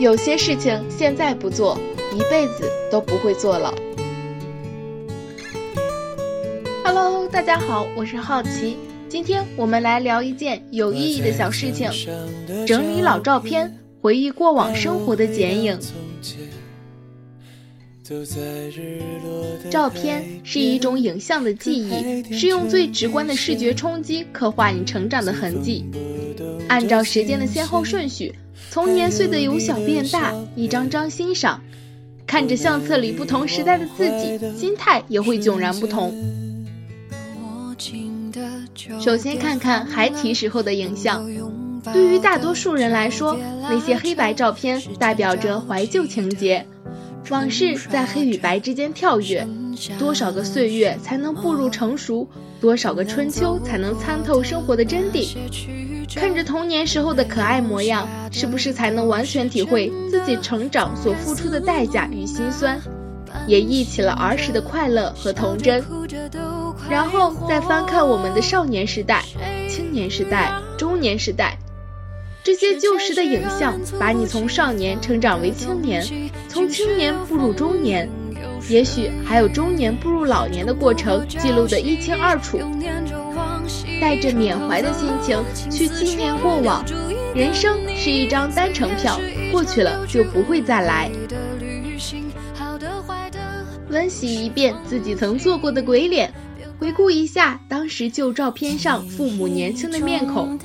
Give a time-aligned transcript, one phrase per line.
[0.00, 1.76] 有些事情现在不做，
[2.14, 3.74] 一辈子都不会做了。
[6.84, 8.76] Hello，大家好，我是好奇，
[9.08, 11.90] 今天我们来聊一件有意义的小事情——
[12.64, 15.76] 整理老照片，回忆过往生活的剪影。
[19.68, 25.84] 照片是一种影像的记忆，是用最直观的视觉冲击刻画你成长的痕迹。
[26.68, 28.32] 按照时间的先后顺序，
[28.70, 31.62] 从年岁的由小变大，一张张欣赏，
[32.26, 36.14] 看着相册里不同时代的自己，心态也会迥然不同。
[39.00, 41.24] 首先看看孩提时候的影像，
[41.92, 46.66] 对于大多数人来说，那些黑白照片代表着怀旧情节。
[47.30, 49.46] 往事在黑与白之间跳跃，
[49.98, 52.26] 多少个岁月才能步入成熟？
[52.60, 55.36] 多少个春秋才能参透生活的真谛？
[56.14, 62.80] 看着童年时候的可爱模样，是不是才能完全体会自己成长所付出的代价与心酸？
[63.46, 65.84] 也忆起了儿时的快乐和童真。
[66.88, 69.22] 然后再翻看我们的少年时代、
[69.68, 71.56] 青年时代、中年时代。
[72.42, 76.02] 这些旧时的影像，把你从少年成长为青年，
[76.58, 78.10] 从青年步入中年，
[78.68, 82.58] 也许还有中年步入老年的过程，记录得一清二楚。
[84.00, 86.84] 带着缅怀的心情去纪念过往，
[87.32, 89.20] 人生是一张单程票，
[89.52, 91.08] 过去了就不会再来。
[93.90, 96.28] 温习一遍自己曾做过的鬼脸，
[96.80, 100.58] 回顾一下当时旧照片上父母年轻的面孔。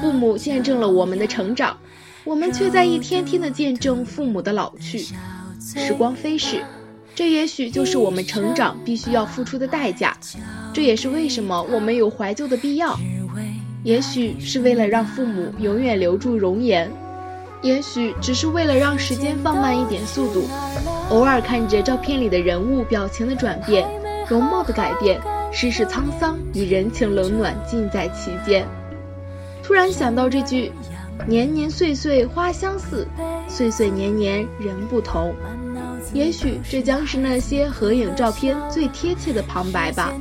[0.00, 1.76] 父母见证了我们的成长，
[2.24, 5.06] 我们却在一天天的见证父母的老去。
[5.58, 6.62] 时光飞逝，
[7.14, 10.16] 这也许就是我们成长必须要付出的代价。
[10.72, 12.98] 这也是为什么我们有怀旧的必要。
[13.82, 16.90] 也许是为了让父母永远留住容颜，
[17.62, 20.48] 也许只是为了让时间放慢一点速度。
[21.08, 23.88] 偶尔看着照片里的人物表情的转变，
[24.28, 25.20] 容貌的改变，
[25.50, 28.66] 世事沧桑与人情冷暖尽在其间。
[29.62, 30.70] 突然想到这句
[31.26, 33.06] “年年岁岁花相似，
[33.48, 35.34] 岁岁年年人不同”，
[36.12, 40.12] 也许这将是那些合影照片最贴切的旁白吧。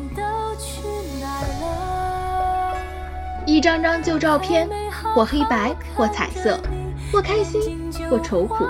[3.45, 4.69] 一张张旧照片，
[5.15, 6.59] 或黑白，或彩色，
[7.11, 8.65] 或开心，或愁苦，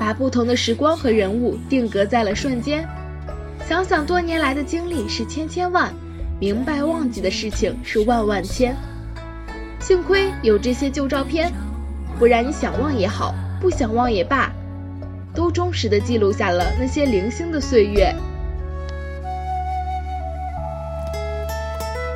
[0.00, 2.86] 把不同的时光和人物定格在了瞬间。
[3.68, 5.94] 想想多年来的经历是千千万，
[6.40, 8.76] 明白忘记的事情是万万千。
[9.84, 11.52] 幸亏有这些旧照片，
[12.18, 14.50] 不然你想忘也好，不想忘也罢，
[15.34, 18.10] 都忠实的记录下了那些零星的岁月。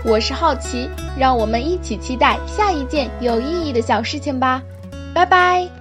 [0.02, 4.62] 我是好奇，让我们一起期待下一件有意义的小事情吧，
[5.14, 5.77] 拜拜。